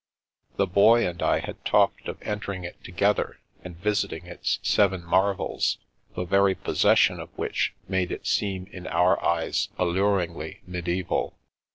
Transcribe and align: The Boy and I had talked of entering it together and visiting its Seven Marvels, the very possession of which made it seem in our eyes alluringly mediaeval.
The 0.55 0.65
Boy 0.65 1.07
and 1.07 1.21
I 1.21 1.41
had 1.41 1.63
talked 1.63 2.07
of 2.07 2.19
entering 2.23 2.63
it 2.63 2.83
together 2.83 3.39
and 3.63 3.77
visiting 3.77 4.25
its 4.25 4.57
Seven 4.63 5.03
Marvels, 5.03 5.77
the 6.15 6.25
very 6.25 6.55
possession 6.55 7.19
of 7.19 7.29
which 7.37 7.75
made 7.87 8.11
it 8.11 8.25
seem 8.25 8.65
in 8.71 8.87
our 8.87 9.23
eyes 9.23 9.69
alluringly 9.77 10.61
mediaeval. 10.65 11.37